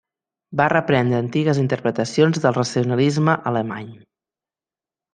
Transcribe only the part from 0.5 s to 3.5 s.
Va reprendre antigues interpretacions del racionalisme